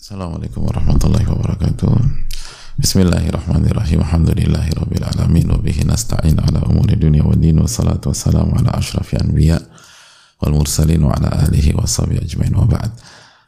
Assalamualaikum 0.00 0.64
warahmatullahi 0.64 1.28
wabarakatuh. 1.28 1.92
Bismillahirrahmanirrahim. 2.80 4.00
Alhamdulillahi 4.00 4.72
rabbil 4.72 5.04
alamin 5.04 5.44
wa 5.52 5.60
bihi 5.60 5.84
nasta'in 5.84 6.40
ala 6.40 6.64
umuri 6.72 6.96
dunya 6.96 7.20
wa 7.20 7.36
din 7.36 7.60
wa 7.60 7.68
salatu 7.68 8.08
wassalamu 8.08 8.56
ala 8.56 8.80
asyrafil 8.80 9.20
anbiya 9.20 9.60
wal 10.40 10.56
mursalin 10.56 11.04
wa 11.04 11.12
ala 11.12 11.44
alihi 11.44 11.76
wa 11.76 11.84
sahbihi 11.84 12.16
ajmain 12.16 12.48
wa 12.48 12.64
ba'd. 12.64 12.96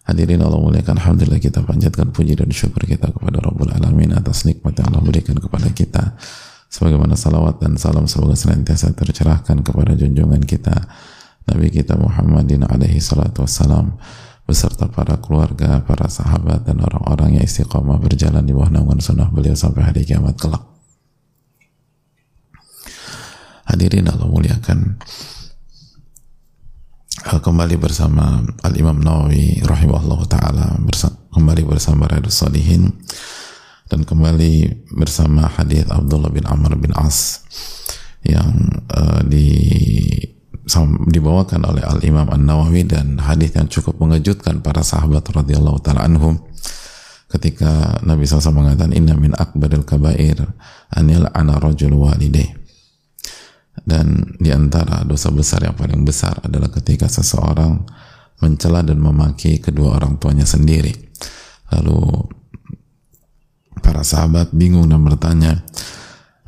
Hadirin 0.05 0.45
Allah 0.45 0.61
muliakan 0.61 1.01
Alhamdulillah 1.01 1.41
kita 1.41 1.65
panjatkan 1.65 2.13
puji 2.13 2.37
dan 2.37 2.53
syukur 2.53 2.85
kita 2.85 3.09
kepada 3.09 3.41
Rabbul 3.41 3.73
Alamin 3.73 4.13
atas 4.13 4.45
nikmat 4.45 4.77
yang 4.77 4.93
Allah 4.93 5.09
berikan 5.09 5.41
kepada 5.41 5.73
kita 5.73 6.21
sebagaimana 6.69 7.17
salawat 7.17 7.65
dan 7.65 7.81
salam 7.81 8.05
semoga 8.05 8.37
senantiasa 8.37 8.93
tercerahkan 8.93 9.65
kepada 9.65 9.97
junjungan 9.97 10.45
kita 10.45 10.85
Nabi 11.49 11.73
kita 11.73 11.97
Muhammadin 11.97 12.69
alaihi 12.69 13.01
salatu 13.01 13.49
wassalam 13.49 13.97
beserta 14.43 14.91
para 14.91 15.17
keluarga, 15.23 15.81
para 15.87 16.11
sahabat 16.11 16.67
dan 16.67 16.83
orang-orang 16.83 17.39
yang 17.41 17.45
istiqomah 17.47 18.03
berjalan 18.03 18.43
di 18.43 18.53
bawah 18.53 18.71
naungan 18.75 18.99
sunnah 18.99 19.31
beliau 19.31 19.55
sampai 19.55 19.87
hari 19.87 20.03
kiamat 20.03 20.35
kelak. 20.37 20.63
Hadirin 23.63 24.11
Allah 24.11 24.29
muliakan 24.29 25.01
kembali 27.23 27.79
bersama 27.79 28.43
Al 28.67 28.75
Imam 28.75 28.99
Nawawi 28.99 29.63
rahimahullah 29.63 30.21
taala 30.27 30.67
kembali 31.33 31.63
bersama 31.65 32.11
Riyadus 32.11 32.45
Salihin 32.45 32.93
dan 33.89 34.05
kembali 34.05 34.85
bersama 34.93 35.49
hadis 35.49 35.87
Abdullah 35.89 36.29
bin 36.29 36.45
Amr 36.45 36.77
bin 36.77 36.93
As 36.93 37.47
yang 38.27 38.83
uh, 38.91 39.23
di 39.25 39.49
dibawakan 41.11 41.67
oleh 41.67 41.83
Al 41.83 41.99
Imam 42.07 42.31
An 42.31 42.47
Nawawi 42.47 42.87
dan 42.87 43.19
hadis 43.19 43.55
yang 43.59 43.67
cukup 43.67 43.99
mengejutkan 43.99 44.63
para 44.63 44.87
sahabat 44.87 45.27
radhiyallahu 45.27 45.83
taala 45.83 46.07
anhum 46.07 46.39
ketika 47.27 47.99
Nabi 48.07 48.29
SAW 48.29 48.55
mengatakan 48.55 48.95
inna 48.95 49.19
min 49.19 49.35
akbaril 49.35 49.83
kabair 49.83 50.39
anil 50.95 51.27
ana 51.35 51.59
rajul 51.59 51.97
walidai 51.99 52.63
dan 53.83 54.37
di 54.39 54.55
antara 54.55 55.03
dosa 55.03 55.35
besar 55.35 55.67
yang 55.67 55.75
paling 55.75 56.07
besar 56.07 56.39
adalah 56.47 56.71
ketika 56.71 57.11
seseorang 57.11 57.83
mencela 58.39 58.87
dan 58.87 58.99
memaki 59.03 59.59
kedua 59.59 59.99
orang 59.99 60.19
tuanya 60.19 60.47
sendiri. 60.47 60.93
Lalu 61.73 61.99
para 63.81 64.05
sahabat 64.05 64.55
bingung 64.55 64.87
dan 64.87 65.03
bertanya 65.03 65.63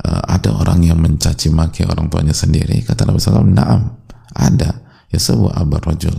ada 0.04 0.52
orang 0.52 0.84
yang 0.84 1.00
mencaci 1.00 1.48
maki 1.48 1.88
orang 1.88 2.12
tuanya 2.12 2.36
sendiri? 2.36 2.84
Kata 2.84 3.08
Nabi 3.08 3.18
SAW 3.18 3.48
naam 3.48 4.03
ada. 4.34 4.82
Ya 5.08 5.18
sebuah 5.22 5.62
abar 5.62 5.82
rajul. 5.86 6.14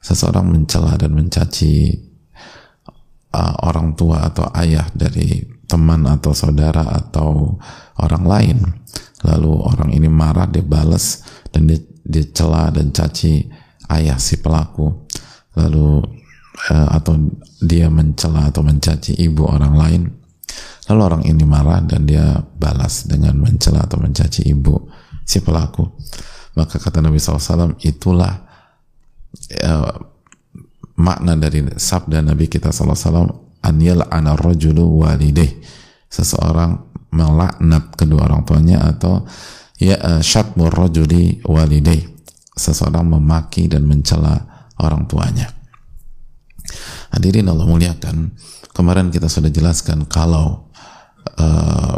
Seseorang 0.00 0.48
mencela 0.48 0.96
dan 0.96 1.12
mencaci 1.12 1.92
uh, 3.36 3.54
orang 3.68 3.92
tua 3.94 4.32
atau 4.32 4.48
ayah 4.56 4.88
dari 4.96 5.44
teman 5.68 6.08
atau 6.08 6.32
saudara 6.32 6.82
atau 6.82 7.60
orang 8.00 8.24
lain. 8.24 8.58
Lalu 9.20 9.52
orang 9.52 9.90
ini 9.92 10.08
marah 10.08 10.48
dia 10.48 10.64
balas 10.64 11.20
dan 11.52 11.68
dia, 11.68 11.78
dia 12.02 12.24
cela 12.32 12.72
dan 12.72 12.90
caci 12.90 13.46
ayah 13.92 14.16
si 14.16 14.40
pelaku. 14.40 15.06
Lalu 15.60 16.00
uh, 16.72 16.88
atau 16.96 17.20
dia 17.60 17.92
mencela 17.92 18.48
atau 18.48 18.64
mencaci 18.64 19.14
ibu 19.20 19.44
orang 19.44 19.74
lain. 19.76 20.02
Lalu 20.88 21.00
orang 21.06 21.22
ini 21.28 21.44
marah 21.46 21.84
dan 21.84 22.08
dia 22.08 22.40
balas 22.58 23.06
dengan 23.06 23.38
mencela 23.38 23.86
atau 23.86 24.00
mencaci 24.02 24.48
ibu 24.50 24.90
si 25.30 25.38
pelaku. 25.38 25.86
Maka 26.58 26.82
kata 26.82 26.98
Nabi 26.98 27.22
SAW 27.22 27.78
itulah 27.86 28.42
uh, 29.62 29.94
makna 30.98 31.38
dari 31.38 31.62
sabda 31.78 32.18
Nabi 32.26 32.50
kita 32.50 32.74
SAW 32.74 33.62
anil 33.62 34.02
ana 34.10 34.34
rajulu 34.34 35.06
walideh 35.06 35.62
seseorang 36.10 36.90
melaknat 37.14 37.94
kedua 37.94 38.26
orang 38.26 38.42
tuanya 38.42 38.82
atau 38.82 39.22
ya 39.78 39.94
uh, 40.02 40.18
syatmur 40.18 40.74
rajuli 40.74 41.38
walideh 41.46 42.02
seseorang 42.58 43.06
memaki 43.06 43.70
dan 43.70 43.86
mencela 43.86 44.66
orang 44.82 45.06
tuanya. 45.06 45.46
Hadirin 47.14 47.46
Allah 47.46 47.66
muliakan 47.66 48.34
kemarin 48.74 49.14
kita 49.14 49.30
sudah 49.30 49.50
jelaskan 49.50 50.06
kalau 50.06 50.70
uh, 51.38 51.96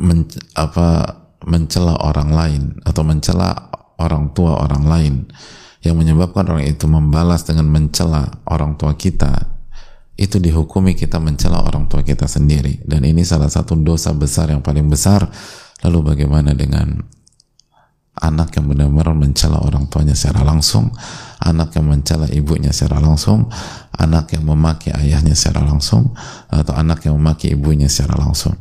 men, 0.00 0.28
apa 0.56 1.20
mencela 1.46 1.96
orang 2.00 2.30
lain 2.32 2.62
atau 2.84 3.02
mencela 3.04 3.70
orang 4.00 4.32
tua 4.32 4.60
orang 4.60 4.84
lain. 4.88 5.14
Yang 5.80 5.96
menyebabkan 5.96 6.44
orang 6.52 6.68
itu 6.68 6.84
membalas 6.84 7.48
dengan 7.48 7.68
mencela 7.72 8.44
orang 8.44 8.76
tua 8.76 8.92
kita 9.00 9.60
itu 10.20 10.36
dihukumi 10.36 10.92
kita 10.92 11.16
mencela 11.16 11.64
orang 11.64 11.88
tua 11.88 12.04
kita 12.04 12.28
sendiri. 12.28 12.84
Dan 12.84 13.08
ini 13.08 13.24
salah 13.24 13.48
satu 13.48 13.72
dosa 13.80 14.12
besar 14.12 14.52
yang 14.52 14.60
paling 14.60 14.84
besar. 14.92 15.24
Lalu 15.80 16.12
bagaimana 16.12 16.52
dengan 16.52 17.00
anak 18.20 18.52
yang 18.60 18.68
benar-benar 18.68 19.16
mencela 19.16 19.64
orang 19.64 19.88
tuanya 19.88 20.12
secara 20.12 20.44
langsung 20.44 20.92
anak 21.40 21.72
yang 21.72 21.88
mencela 21.88 22.28
ibunya 22.28 22.68
secara 22.68 23.00
langsung 23.00 23.48
anak 23.96 24.36
yang 24.36 24.44
memaki 24.44 24.92
ayahnya 24.92 25.32
secara 25.32 25.64
langsung 25.64 26.12
atau 26.52 26.76
anak 26.76 27.08
yang 27.08 27.16
memaki 27.16 27.56
ibunya 27.56 27.88
secara 27.88 28.20
langsung 28.20 28.60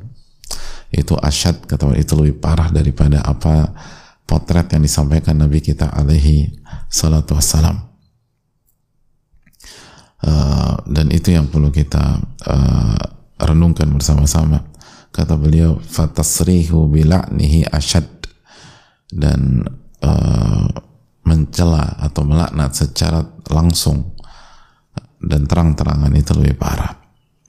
itu 0.89 1.13
asyad 1.13 1.69
kata 1.69 1.93
itu 1.97 2.17
lebih 2.17 2.41
parah 2.41 2.73
daripada 2.73 3.21
apa 3.21 3.77
potret 4.25 4.73
yang 4.73 4.81
disampaikan 4.81 5.37
Nabi 5.37 5.61
kita 5.61 5.89
alaihi 5.93 6.49
salatu 6.89 7.37
wassalam. 7.37 7.89
Uh, 10.19 10.75
dan 10.89 11.07
itu 11.15 11.31
yang 11.31 11.47
perlu 11.47 11.71
kita 11.71 12.19
uh, 12.49 13.01
renungkan 13.39 13.87
bersama-sama. 13.93 14.65
Kata 15.09 15.33
beliau 15.39 15.81
fatasrihu 15.81 16.89
bila'nihi 16.89 17.69
asyad. 17.69 18.05
Dan 19.09 19.65
uh, 20.05 20.69
mencela 21.25 21.97
atau 21.97 22.21
melaknat 22.25 22.77
secara 22.77 23.25
langsung 23.49 24.13
dan 25.17 25.49
terang-terangan 25.49 26.13
itu 26.13 26.37
lebih 26.37 26.61
parah. 26.61 26.93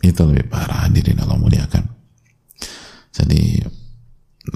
Itu 0.01 0.25
lebih 0.25 0.49
parah 0.49 0.89
hadirin 0.89 1.21
Allah 1.21 1.37
muliakan 1.37 2.00
jadi 3.11 3.67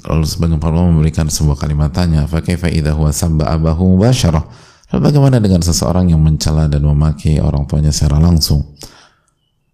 lalu 0.09 0.25
sebagian 0.26 0.62
para 0.62 0.75
ulama 0.75 1.00
memberikan 1.00 1.26
sebuah 1.26 1.59
kalimat 1.59 1.91
tanya 1.91 2.25
fakaifa 2.25 2.70
idza 2.70 2.94
huwa 2.94 3.10
sabba 3.10 3.50
abahu 3.50 3.98
mubasyarah 3.98 4.44
lalu 4.91 5.00
bagaimana 5.10 5.42
dengan 5.42 5.60
seseorang 5.60 6.10
yang 6.10 6.22
mencela 6.22 6.70
dan 6.70 6.87
memaki 6.87 7.43
orang 7.43 7.66
tuanya 7.66 7.91
secara 7.91 8.22
langsung? 8.22 8.78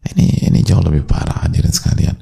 Ini 0.01 0.49
ini 0.49 0.65
jauh 0.65 0.81
lebih 0.81 1.05
parah 1.05 1.45
hadirin 1.45 1.69
sekalian. 1.69 2.17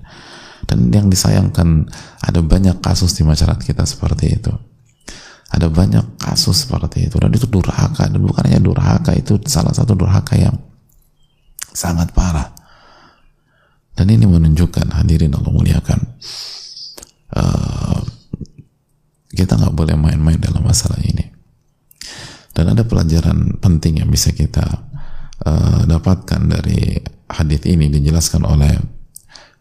Dan 0.66 0.90
yang 0.90 1.06
disayangkan 1.06 1.86
ada 2.20 2.40
banyak 2.42 2.82
kasus 2.82 3.14
di 3.14 3.22
masyarakat 3.22 3.62
kita 3.62 3.86
seperti 3.86 4.34
itu. 4.34 4.50
Ada 5.48 5.70
banyak 5.70 6.18
kasus 6.20 6.66
seperti 6.66 7.08
itu. 7.08 7.16
Dan 7.16 7.32
itu 7.32 7.46
durhaka 7.46 8.10
dan 8.10 8.20
bukan 8.20 8.50
hanya 8.50 8.60
durhaka 8.60 9.14
itu 9.14 9.38
salah 9.46 9.72
satu 9.72 9.94
durhaka 9.94 10.34
yang 10.34 10.58
sangat 11.70 12.10
parah 12.10 12.57
dan 13.98 14.06
ini 14.14 14.30
menunjukkan 14.30 14.94
hadirin 14.94 15.34
Allah 15.34 15.50
muliakan 15.50 15.98
uh, 17.34 17.98
kita 19.34 19.58
nggak 19.58 19.74
boleh 19.74 19.98
main-main 19.98 20.38
dalam 20.38 20.62
masalah 20.62 21.02
ini. 21.02 21.26
Dan 22.54 22.74
ada 22.74 22.86
pelajaran 22.86 23.58
penting 23.58 24.02
yang 24.02 24.10
bisa 24.10 24.30
kita 24.30 24.66
uh, 25.46 25.82
dapatkan 25.82 26.46
dari 26.46 26.94
hadis 27.26 27.62
ini 27.66 27.90
dijelaskan 27.90 28.46
oleh 28.46 28.78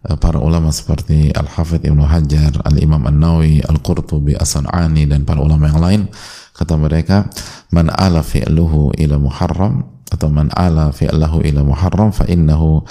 uh, 0.05 0.17
para 0.21 0.37
ulama 0.37 0.69
seperti 0.69 1.33
Al-Hafidh 1.33 1.85
Ibnu 1.89 2.05
Hajar, 2.05 2.61
Al-Imam 2.61 3.05
An-Nawawi, 3.09 3.65
Al-Qurtubi, 3.65 4.37
As-San'ani 4.37 5.09
dan 5.09 5.25
para 5.25 5.41
ulama 5.41 5.65
yang 5.65 5.81
lain. 5.81 6.01
Kata 6.57 6.73
mereka 6.77 7.29
man 7.73 7.89
ala 7.93 8.25
fi'luhu 8.25 8.97
ila 8.97 9.17
muharram 9.17 9.97
atau 10.09 10.29
man 10.29 10.49
ala 10.57 10.89
fi'lahu 10.89 11.41
ila 11.41 11.61
muharram 11.61 12.09
fa 12.09 12.25
innahu 12.25 12.81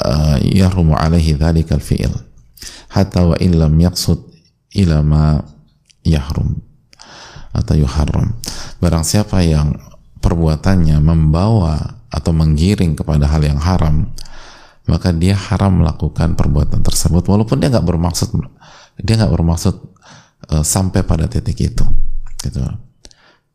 uh, 0.00 0.36
yahrumu 0.40 0.96
alaihi 0.96 1.36
dhalika 1.36 1.76
al-fi'l 1.76 2.12
hatta 2.92 3.20
wa 3.24 3.36
illam 3.40 3.72
yaqsud 3.76 4.20
ila 4.72 5.04
ma 5.04 5.24
yahrum 6.04 6.60
atau 7.52 7.76
yuharram. 7.76 8.32
Barang 8.80 9.04
siapa 9.04 9.44
yang 9.44 9.76
perbuatannya 10.24 10.96
membawa 11.04 12.00
atau 12.08 12.32
menggiring 12.32 12.96
kepada 12.96 13.28
hal 13.28 13.44
yang 13.44 13.60
haram 13.60 14.08
maka 14.88 15.14
dia 15.14 15.38
haram 15.38 15.84
melakukan 15.84 16.34
perbuatan 16.34 16.82
tersebut 16.82 17.22
walaupun 17.30 17.62
dia 17.62 17.70
nggak 17.70 17.86
bermaksud 17.86 18.34
dia 18.98 19.14
nggak 19.14 19.32
bermaksud 19.32 19.74
uh, 20.50 20.64
sampai 20.66 21.06
pada 21.06 21.30
titik 21.30 21.58
itu 21.72 21.84
gitu. 22.42 22.62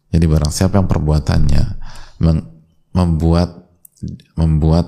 Jadi 0.07 0.23
barang 0.23 0.53
siapa 0.55 0.79
yang 0.79 0.87
perbuatannya 0.87 1.63
membuat 2.95 3.67
membuat 4.39 4.87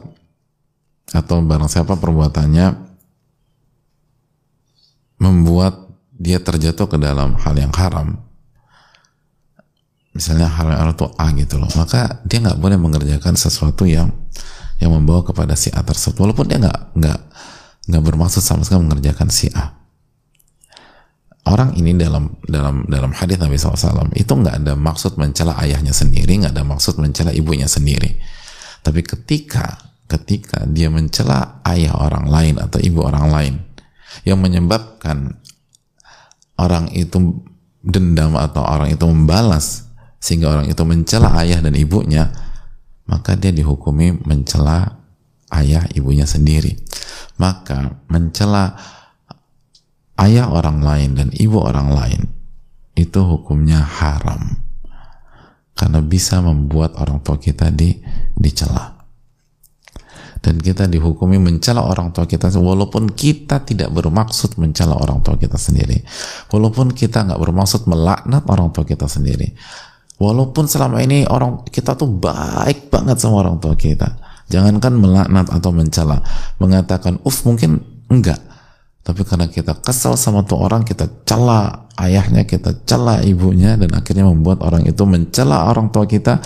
atau 1.10 1.42
barang 1.42 1.70
siapa 1.70 1.98
perbuatannya 1.98 2.90
membuat 5.20 5.90
dia 6.20 6.40
terjatuh 6.40 6.88
ke 6.92 6.98
dalam 7.00 7.36
hal 7.40 7.56
yang 7.56 7.72
haram. 7.76 8.20
Misalnya 10.12 10.52
hal 10.52 10.68
yang 10.68 10.92
itu 10.92 11.08
A 11.16 11.32
gitu 11.32 11.56
loh. 11.62 11.70
Maka 11.80 12.20
dia 12.28 12.44
nggak 12.44 12.60
boleh 12.60 12.76
mengerjakan 12.76 13.40
sesuatu 13.40 13.88
yang 13.88 14.12
yang 14.84 14.92
membawa 14.92 15.24
kepada 15.24 15.56
si 15.56 15.72
A 15.72 15.80
tersebut. 15.80 16.20
Walaupun 16.20 16.46
dia 16.50 16.60
nggak 16.60 16.80
nggak 16.98 17.20
nggak 17.88 18.04
bermaksud 18.04 18.44
sama 18.44 18.68
sekali 18.68 18.84
mengerjakan 18.84 19.32
si 19.32 19.48
A. 19.56 19.80
Orang 21.48 21.74
ini 21.80 21.96
dalam 21.96 22.36
dalam 22.46 22.86
dalam 22.86 23.16
hadis 23.16 23.40
Nabi 23.40 23.56
SAW 23.58 24.12
itu 24.14 24.30
nggak 24.30 24.60
ada 24.60 24.74
maksud 24.76 25.18
mencela 25.18 25.58
ayahnya 25.64 25.96
sendiri 25.96 26.36
nggak 26.36 26.54
ada 26.54 26.68
maksud 26.68 27.00
mencela 27.00 27.32
ibunya 27.32 27.66
sendiri. 27.66 28.20
Tapi 28.84 29.02
ketika 29.02 29.89
ketika 30.10 30.66
dia 30.66 30.90
mencela 30.90 31.62
ayah 31.70 31.94
orang 32.02 32.26
lain 32.28 32.56
atau 32.58 32.82
ibu 32.82 33.06
orang 33.06 33.30
lain 33.30 33.54
yang 34.26 34.42
menyebabkan 34.42 35.38
orang 36.58 36.90
itu 36.98 37.46
dendam 37.86 38.34
atau 38.36 38.66
orang 38.66 38.90
itu 38.90 39.06
membalas 39.06 39.86
sehingga 40.20 40.52
orang 40.52 40.68
itu 40.68 40.82
mencela 40.84 41.38
ayah 41.40 41.62
dan 41.62 41.78
ibunya 41.78 42.28
maka 43.10 43.34
dia 43.34 43.50
dihukumi 43.50 44.22
mencela 44.22 45.02
ayah 45.50 45.90
ibunya 45.98 46.30
sendiri. 46.30 46.78
Maka 47.42 47.98
mencela 48.06 48.78
ayah 50.22 50.54
orang 50.54 50.86
lain 50.86 51.10
dan 51.18 51.30
ibu 51.34 51.58
orang 51.58 51.90
lain 51.90 52.22
itu 52.94 53.20
hukumnya 53.26 53.82
haram. 53.82 54.62
Karena 55.74 56.04
bisa 56.06 56.44
membuat 56.44 57.00
orang 57.02 57.24
tua 57.26 57.42
kita 57.42 57.74
di 57.74 57.98
dicela 58.38 58.99
dan 60.40 60.56
kita 60.56 60.88
dihukumi 60.88 61.36
mencela 61.36 61.84
orang 61.84 62.16
tua 62.16 62.24
kita 62.24 62.48
walaupun 62.56 63.12
kita 63.12 63.60
tidak 63.68 63.92
bermaksud 63.92 64.56
mencela 64.56 64.96
orang 64.96 65.20
tua 65.20 65.36
kita 65.36 65.60
sendiri. 65.60 66.00
Walaupun 66.48 66.96
kita 66.96 67.28
nggak 67.28 67.40
bermaksud 67.40 67.92
melaknat 67.92 68.48
orang 68.48 68.72
tua 68.72 68.88
kita 68.88 69.04
sendiri. 69.12 69.52
Walaupun 70.20 70.68
selama 70.68 71.04
ini 71.04 71.28
orang 71.28 71.68
kita 71.68 71.96
tuh 71.96 72.08
baik 72.08 72.88
banget 72.88 73.20
sama 73.20 73.44
orang 73.44 73.60
tua 73.60 73.76
kita. 73.76 74.20
Jangankan 74.48 74.96
melaknat 74.96 75.48
atau 75.52 75.72
mencela. 75.76 76.24
Mengatakan 76.60 77.20
uf 77.28 77.44
mungkin 77.44 77.84
enggak. 78.08 78.40
Tapi 79.04 79.22
karena 79.28 79.48
kita 79.52 79.80
kesal 79.80 80.16
sama 80.16 80.44
tuh 80.48 80.60
orang 80.60 80.88
kita 80.88 81.08
cela 81.28 81.88
ayahnya 82.00 82.48
kita 82.48 82.88
cela 82.88 83.20
ibunya 83.26 83.76
dan 83.76 83.92
akhirnya 83.92 84.24
membuat 84.24 84.64
orang 84.64 84.88
itu 84.88 85.04
mencela 85.04 85.68
orang 85.68 85.92
tua 85.92 86.08
kita 86.08 86.40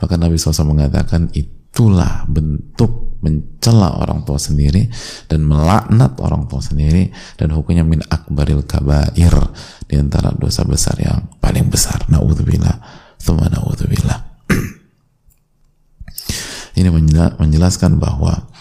maka 0.00 0.14
Nabi 0.18 0.36
SAW 0.36 0.72
mengatakan 0.72 1.30
itulah 1.32 2.24
bentuk 2.26 3.05
mencela 3.20 3.96
orang 3.96 4.24
tua 4.28 4.36
sendiri 4.36 4.88
dan 5.26 5.44
melaknat 5.44 6.20
orang 6.20 6.46
tua 6.46 6.60
sendiri 6.60 7.10
dan 7.40 7.50
hukumnya 7.56 7.82
min 7.82 8.04
akbaril 8.06 8.62
kabair 8.64 9.34
di 9.88 9.94
antara 9.96 10.32
dosa 10.36 10.62
besar 10.66 10.96
yang 11.00 11.24
paling 11.40 11.72
besar. 11.72 12.04
Naudzubillah. 12.12 13.06
Thumma 13.16 13.48
naudzubillah. 13.48 14.20
Ini 16.78 16.92
menjelaskan 17.40 17.96
bahwa 17.96 18.52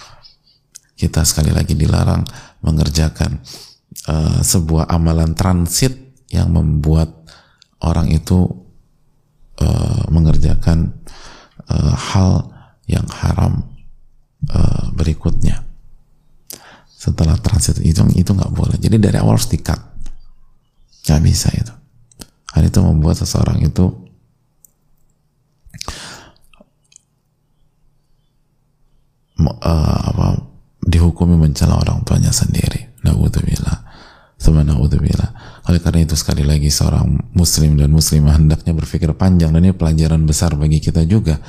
kita 0.96 1.28
sekali 1.28 1.52
lagi 1.52 1.76
dilarang 1.76 2.24
mengerjakan 2.64 3.44
uh, 4.08 4.40
sebuah 4.40 4.88
amalan 4.88 5.36
transit 5.36 5.92
yang 6.32 6.56
membuat 6.56 7.12
orang 7.84 8.08
itu 8.10 8.48
uh, 9.60 10.04
mengerjakan 10.08 10.96
uh, 11.68 11.94
hal 11.94 12.56
yang 12.88 13.06
haram 13.12 13.75
uh, 14.52 14.92
berikutnya 14.94 15.64
setelah 16.90 17.38
transit 17.38 17.80
itu 17.86 18.02
itu 18.18 18.32
nggak 18.34 18.54
boleh 18.54 18.78
jadi 18.82 18.98
dari 18.98 19.18
awal 19.22 19.38
harus 19.38 19.50
dikat 19.50 19.78
nggak 21.06 21.22
bisa 21.22 21.50
itu 21.54 21.74
hal 22.56 22.64
itu 22.66 22.80
membuat 22.82 23.22
seseorang 23.22 23.62
itu 23.62 24.06
uh, 29.66 30.02
apa 30.14 30.28
dihukumi 30.86 31.36
mencela 31.36 31.82
orang 31.82 32.06
tuanya 32.06 32.30
sendiri. 32.30 33.02
Na'udzubillah. 33.02 33.78
Sama 34.38 34.62
na'udzubillah. 34.62 35.62
Oleh 35.66 35.82
karena 35.82 36.06
itu 36.06 36.14
sekali 36.14 36.46
lagi 36.46 36.70
seorang 36.70 37.34
muslim 37.34 37.82
dan 37.82 37.90
muslimah 37.90 38.38
hendaknya 38.38 38.78
berpikir 38.78 39.10
panjang 39.18 39.50
dan 39.50 39.66
ini 39.66 39.74
pelajaran 39.74 40.22
besar 40.30 40.54
bagi 40.54 40.78
kita 40.78 41.02
juga 41.10 41.42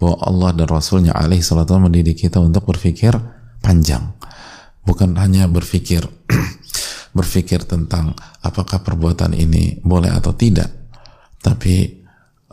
bahwa 0.00 0.16
Allah 0.24 0.50
dan 0.56 0.68
Rasulnya 0.72 1.12
alaihi 1.12 1.44
salatu 1.44 1.76
mendidik 1.76 2.24
kita 2.24 2.40
untuk 2.40 2.64
berpikir 2.64 3.12
panjang. 3.60 4.16
Bukan 4.80 5.14
hanya 5.20 5.44
berpikir 5.46 6.00
berpikir 7.18 7.68
tentang 7.68 8.16
apakah 8.40 8.80
perbuatan 8.80 9.36
ini 9.36 9.78
boleh 9.84 10.08
atau 10.08 10.32
tidak, 10.32 10.72
tapi 11.44 12.00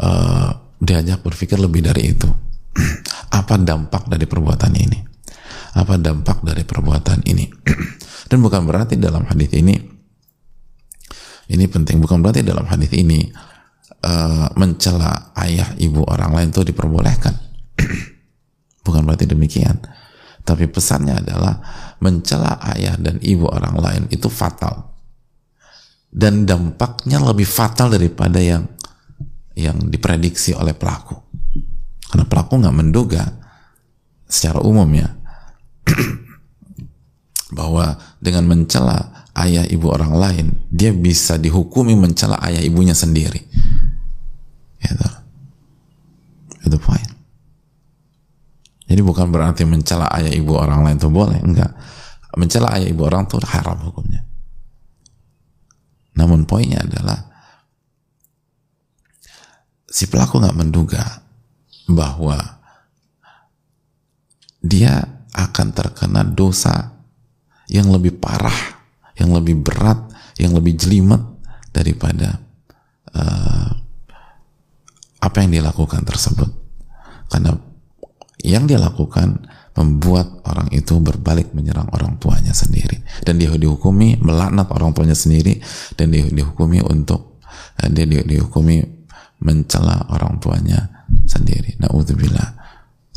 uh, 0.03 0.51
diajak 0.77 1.23
berpikir 1.23 1.55
lebih 1.55 1.87
dari 1.87 2.11
itu. 2.11 2.27
Apa 3.39 3.55
dampak 3.55 4.11
dari 4.11 4.27
perbuatan 4.27 4.73
ini? 4.75 5.07
apa 5.77 5.93
dampak 6.01 6.41
dari 6.41 6.65
perbuatan 6.65 7.21
ini 7.29 7.45
dan 8.29 8.37
bukan 8.41 8.65
berarti 8.65 8.97
dalam 8.97 9.29
hadis 9.29 9.53
ini 9.53 9.77
ini 11.47 11.65
penting 11.69 12.01
bukan 12.01 12.25
berarti 12.25 12.41
dalam 12.41 12.65
hadis 12.65 12.89
ini 12.97 13.29
uh, 14.03 14.47
mencela 14.53 15.33
ayah 15.39 15.73
ibu 15.79 16.03
orang 16.05 16.31
lain 16.35 16.49
itu 16.53 16.61
diperbolehkan. 16.67 17.33
Bukan 18.85 19.01
berarti 19.05 19.25
demikian. 19.25 19.77
Tapi 20.47 20.69
pesannya 20.71 21.19
adalah 21.19 21.59
mencela 21.99 22.61
ayah 22.75 22.95
dan 22.95 23.19
ibu 23.19 23.49
orang 23.49 23.75
lain 23.77 24.03
itu 24.13 24.31
fatal. 24.31 24.95
Dan 26.07 26.47
dampaknya 26.47 27.19
lebih 27.19 27.43
fatal 27.43 27.91
daripada 27.91 28.39
yang 28.39 28.63
yang 29.57 29.75
diprediksi 29.91 30.55
oleh 30.55 30.71
pelaku. 30.71 31.17
Karena 32.07 32.23
pelaku 32.23 32.63
nggak 32.63 32.77
menduga 32.77 33.23
secara 34.23 34.63
umum 34.63 34.87
ya. 34.95 35.09
Bahwa 37.57 37.99
dengan 38.23 38.47
mencela 38.47 39.27
ayah 39.35 39.67
ibu 39.67 39.91
orang 39.91 40.15
lain 40.15 40.47
dia 40.71 40.95
bisa 40.95 41.37
dihukumi 41.37 41.93
mencela 41.93 42.39
ayah 42.43 42.63
ibunya 42.63 42.97
sendiri 42.97 43.47
itu 44.81 45.09
itu 46.67 46.79
poin 46.79 47.17
jadi 48.87 49.03
bukan 49.03 49.27
berarti 49.27 49.67
mencela 49.67 50.07
ayah 50.15 50.31
ibu 50.31 50.55
orang 50.55 50.87
lain 50.87 50.95
itu 50.95 51.11
boleh 51.11 51.43
enggak. 51.43 51.75
Mencela 52.39 52.71
ayah 52.79 52.87
ibu 52.87 53.03
orang 53.03 53.27
itu 53.27 53.35
haram 53.43 53.77
hukumnya. 53.83 54.23
Namun 56.15 56.47
poinnya 56.47 56.81
adalah 56.81 57.27
si 59.91 60.07
pelaku 60.07 60.39
nggak 60.39 60.57
menduga 60.57 61.03
bahwa 61.91 62.39
dia 64.63 65.03
akan 65.35 65.67
terkena 65.75 66.23
dosa 66.23 66.95
yang 67.67 67.91
lebih 67.91 68.15
parah, 68.17 68.79
yang 69.19 69.35
lebih 69.35 69.59
berat, 69.59 69.99
yang 70.39 70.55
lebih 70.55 70.79
jelimet 70.79 71.19
daripada 71.75 72.39
uh, 73.11 73.69
apa 75.27 75.43
yang 75.43 75.51
dia 75.59 75.63
lakukan 75.67 76.07
tersebut. 76.07 76.47
Karena 77.27 77.51
yang 78.47 78.63
dia 78.63 78.79
lakukan 78.79 79.43
membuat 79.75 80.41
orang 80.47 80.71
itu 80.71 80.97
berbalik 81.03 81.51
menyerang 81.53 81.91
orang 81.93 82.17
tuanya 82.17 82.49
sendiri 82.49 82.97
dan 83.21 83.37
dia 83.37 83.53
dihukumi 83.53 84.17
melaknat 84.17 84.65
orang 84.73 84.89
tuanya 84.95 85.13
sendiri 85.13 85.61
dan 85.93 86.09
dia 86.09 86.25
dihukumi 86.25 86.81
untuk 86.81 87.43
uh, 87.77 87.89
dia 87.91 88.07
dihukumi 88.07 88.81
mencela 89.43 90.07
orang 90.09 90.39
tuanya 90.41 91.05
sendiri. 91.27 91.77
Nauzubillah. 91.77 92.57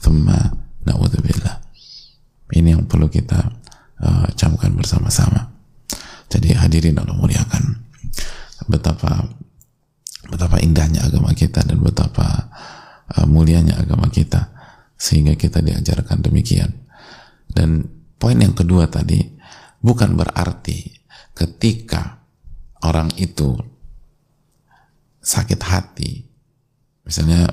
Thumma 0.00 0.37
naudzubillah. 0.85 1.57
Ini 2.50 2.76
yang 2.76 2.85
perlu 2.90 3.07
kita 3.07 3.40
uh, 4.02 4.26
camkan 4.35 4.75
bersama-sama. 4.75 5.49
Jadi 6.29 6.55
hadirin 6.55 6.99
Allah 6.99 7.17
muliakan 7.17 7.62
betapa 8.69 9.26
betapa 10.29 10.61
indahnya 10.61 11.07
agama 11.07 11.33
kita 11.33 11.65
dan 11.65 11.81
betapa 11.81 12.53
uh, 13.17 13.27
mulianya 13.27 13.81
agama 13.81 14.12
kita 14.12 14.53
sehingga 15.00 15.39
kita 15.39 15.65
diajarkan 15.65 16.21
demikian. 16.21 16.77
Dan 17.49 17.89
poin 18.21 18.37
yang 18.37 18.53
kedua 18.53 18.87
tadi 18.93 19.25
bukan 19.81 20.15
berarti 20.15 21.00
ketika 21.33 22.21
orang 22.85 23.09
itu 23.17 23.57
sakit 25.21 25.61
hati 25.65 26.25
misalnya 27.05 27.49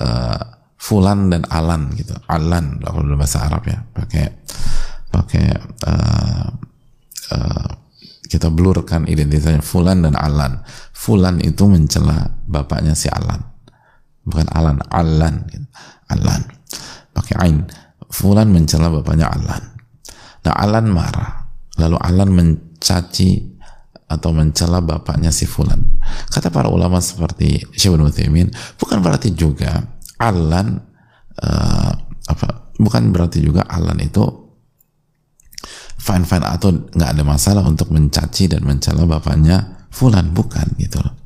uh, 0.00 0.54
Fulan 0.84 1.32
dan 1.32 1.48
Alan 1.48 1.96
gitu. 1.96 2.12
Alan 2.28 2.76
kalau 2.84 3.00
dalam 3.00 3.16
bahasa 3.16 3.48
Arab 3.48 3.64
ya, 3.64 3.80
pakai 3.96 4.28
pakai 5.08 5.46
uh, 5.88 6.48
uh, 7.32 7.70
kita 8.34 8.50
blurkan 8.50 9.06
identitasnya 9.06 9.62
Fulan 9.62 10.02
dan 10.02 10.18
Alan. 10.18 10.66
Fulan 10.90 11.38
itu 11.38 11.70
mencela 11.70 12.34
bapaknya 12.50 12.98
si 12.98 13.06
Alan. 13.06 13.38
Bukan 14.26 14.50
Alan, 14.50 14.82
Alan. 14.90 15.46
Alan. 16.10 16.42
Pakai 17.14 17.34
ain. 17.38 17.62
Fulan 18.10 18.50
mencela 18.50 18.90
bapaknya 18.90 19.30
Alan. 19.30 19.62
Nah, 20.42 20.54
Alan 20.58 20.90
marah. 20.90 21.46
Lalu 21.78 21.96
Alan 22.02 22.30
mencaci 22.34 23.54
atau 24.10 24.30
mencela 24.34 24.82
bapaknya 24.82 25.30
si 25.30 25.46
Fulan. 25.46 25.78
Kata 26.26 26.50
para 26.50 26.66
ulama 26.66 26.98
seperti 26.98 27.62
Syekh 27.78 27.94
Ibnu 27.94 28.50
bukan 28.76 28.98
berarti 28.98 29.30
juga 29.30 29.78
Alan 30.18 30.78
uh, 31.40 31.92
apa 32.24 32.74
bukan 32.78 33.10
berarti 33.10 33.40
juga 33.40 33.64
Alan 33.66 33.98
itu 33.98 34.43
fine 36.04 36.28
fine 36.28 36.44
atau 36.44 36.68
nggak 36.92 37.10
ada 37.16 37.24
masalah 37.24 37.64
untuk 37.64 37.88
mencaci 37.88 38.52
dan 38.52 38.60
mencela 38.68 39.08
bapaknya 39.08 39.88
Fulan 39.88 40.34
bukan 40.36 40.68
gitu 40.76 41.00
loh 41.00 41.24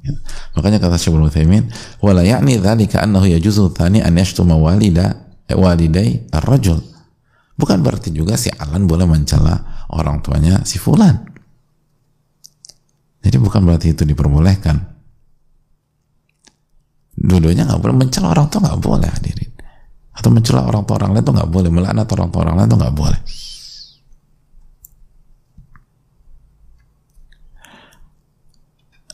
Ya. 0.00 0.16
Makanya 0.56 0.80
kata 0.80 0.96
Syaikhul 0.96 1.28
Utsaimin, 1.28 1.68
"Wala 2.00 2.24
ya'ni 2.24 2.56
dzalika 2.56 3.04
annahu 3.04 3.28
yajuzu 3.28 3.76
tsani 3.76 4.00
an 4.00 4.16
yashtuma 4.16 4.56
walida 4.56 5.28
eh, 5.44 5.56
walidai 5.56 6.32
ar-rajul." 6.32 6.80
Bukan 7.60 7.84
berarti 7.84 8.08
juga 8.08 8.40
si 8.40 8.48
Alan 8.48 8.88
boleh 8.88 9.04
mencela 9.04 9.84
orang 9.92 10.24
tuanya 10.24 10.64
si 10.64 10.80
fulan. 10.80 11.28
Jadi 13.20 13.36
bukan 13.36 13.60
berarti 13.68 13.92
itu 13.92 14.08
diperbolehkan. 14.08 14.80
Dua-duanya 17.20 17.68
nggak 17.68 17.80
boleh 17.84 17.96
mencela 18.00 18.32
orang 18.32 18.48
tua 18.48 18.64
nggak 18.64 18.80
boleh 18.80 19.08
hadirin. 19.12 19.49
Atau 20.20 20.28
mencela 20.28 20.68
orang 20.68 20.84
tua 20.84 21.00
orang 21.00 21.16
lain 21.16 21.24
itu 21.24 21.32
nggak 21.32 21.48
boleh, 21.48 21.70
melaknat 21.72 22.04
orang 22.12 22.28
tua 22.28 22.40
orang 22.44 22.56
lain 22.60 22.68
itu 22.68 22.76
nggak 22.76 22.96
boleh. 22.96 23.20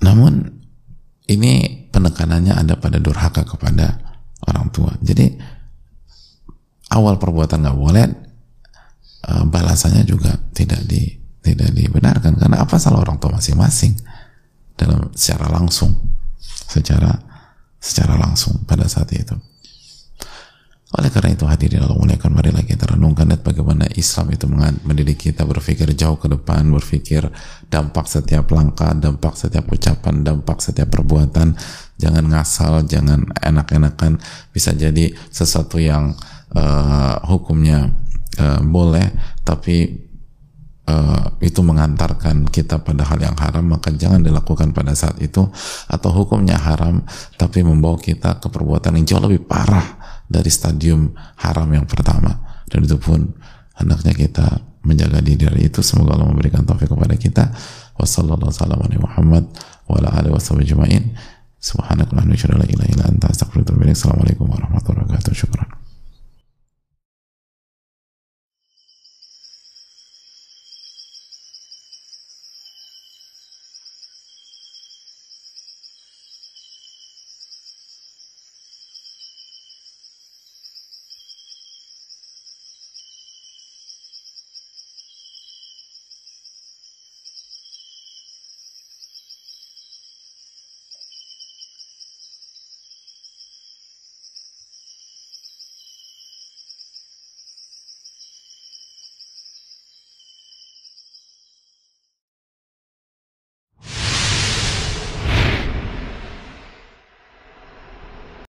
Namun 0.02 0.32
ini 1.30 1.52
penekanannya 1.94 2.58
ada 2.58 2.74
pada 2.74 2.98
durhaka 2.98 3.46
kepada 3.46 4.18
orang 4.50 4.66
tua. 4.74 4.90
Jadi 4.98 5.30
awal 6.90 7.22
perbuatan 7.22 7.62
nggak 7.62 7.78
boleh, 7.78 8.06
uh, 9.30 9.44
balasannya 9.46 10.02
juga 10.02 10.34
tidak 10.50 10.82
di 10.90 11.06
tidak 11.38 11.70
dibenarkan 11.70 12.34
karena 12.34 12.66
apa 12.66 12.74
salah 12.82 13.06
orang 13.06 13.22
tua 13.22 13.38
masing-masing 13.38 13.94
dalam 14.74 15.14
secara 15.14 15.46
langsung, 15.54 15.94
secara 16.42 17.14
secara 17.78 18.18
langsung 18.18 18.66
pada 18.66 18.90
saat 18.90 19.06
itu. 19.14 19.38
Oleh 20.96 21.12
karena 21.12 21.36
itu 21.36 21.44
hadirin 21.44 21.84
Allah 21.84 22.00
muliakan 22.00 22.32
marilah 22.32 22.64
kita 22.64 22.88
renungkan 22.96 23.28
dan 23.28 23.44
bagaimana 23.44 23.84
Islam 24.00 24.32
itu 24.32 24.48
mendidik 24.88 25.28
kita 25.28 25.44
berpikir 25.44 25.92
jauh 25.92 26.16
ke 26.16 26.24
depan, 26.24 26.64
berpikir 26.72 27.28
dampak 27.68 28.08
setiap 28.08 28.48
langkah, 28.48 28.96
dampak 28.96 29.36
setiap 29.36 29.68
ucapan, 29.68 30.24
dampak 30.24 30.64
setiap 30.64 30.88
perbuatan. 30.88 31.52
Jangan 32.00 32.24
ngasal, 32.32 32.88
jangan 32.88 33.28
enak-enakan. 33.28 34.16
Bisa 34.48 34.72
jadi 34.72 35.12
sesuatu 35.28 35.76
yang 35.76 36.16
uh, 36.56 37.20
hukumnya 37.28 37.92
uh, 38.40 38.64
boleh, 38.64 39.04
tapi 39.44 40.00
uh, 40.88 41.28
itu 41.44 41.60
mengantarkan 41.60 42.48
kita 42.48 42.80
pada 42.80 43.04
hal 43.04 43.20
yang 43.20 43.36
haram, 43.36 43.68
maka 43.68 43.92
jangan 43.92 44.24
dilakukan 44.24 44.72
pada 44.72 44.96
saat 44.96 45.20
itu. 45.20 45.44
Atau 45.92 46.08
hukumnya 46.08 46.56
haram, 46.56 47.04
tapi 47.36 47.60
membawa 47.60 48.00
kita 48.00 48.40
ke 48.40 48.48
perbuatan 48.48 48.96
yang 48.96 49.04
jauh 49.04 49.24
lebih 49.28 49.44
parah 49.44 50.05
dari 50.26 50.50
stadium 50.50 51.14
haram 51.40 51.72
yang 51.72 51.86
pertama. 51.86 52.62
Dan 52.66 52.84
itu 52.84 52.98
pun 52.98 53.34
hendaknya 53.78 54.12
kita 54.12 54.60
menjaga 54.82 55.22
diri 55.22 55.46
dari 55.46 55.60
itu. 55.70 55.82
Semoga 55.82 56.14
Allah 56.14 56.26
memberikan 56.30 56.66
taufik 56.66 56.88
kepada 56.90 57.16
kita. 57.18 57.50
Wassalamualaikum 57.96 58.52
warahmatullahi 64.46 65.08
wabarakatuh 65.08 65.65